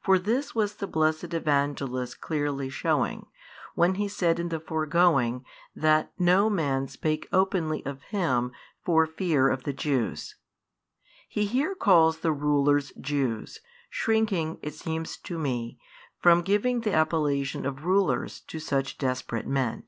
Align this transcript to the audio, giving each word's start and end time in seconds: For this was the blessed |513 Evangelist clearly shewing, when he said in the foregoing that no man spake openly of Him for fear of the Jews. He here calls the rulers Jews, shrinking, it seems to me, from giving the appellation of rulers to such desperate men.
For 0.00 0.16
this 0.16 0.54
was 0.54 0.76
the 0.76 0.86
blessed 0.86 1.24
|513 1.30 1.34
Evangelist 1.34 2.20
clearly 2.20 2.68
shewing, 2.68 3.26
when 3.74 3.96
he 3.96 4.06
said 4.06 4.38
in 4.38 4.48
the 4.50 4.60
foregoing 4.60 5.44
that 5.74 6.12
no 6.20 6.48
man 6.48 6.86
spake 6.86 7.26
openly 7.32 7.84
of 7.84 8.00
Him 8.04 8.52
for 8.84 9.06
fear 9.08 9.48
of 9.48 9.64
the 9.64 9.72
Jews. 9.72 10.36
He 11.28 11.46
here 11.46 11.74
calls 11.74 12.18
the 12.18 12.30
rulers 12.30 12.92
Jews, 13.00 13.58
shrinking, 13.90 14.60
it 14.62 14.74
seems 14.74 15.16
to 15.16 15.36
me, 15.36 15.80
from 16.20 16.42
giving 16.42 16.82
the 16.82 16.92
appellation 16.94 17.66
of 17.66 17.84
rulers 17.84 18.38
to 18.42 18.60
such 18.60 18.98
desperate 18.98 19.48
men. 19.48 19.82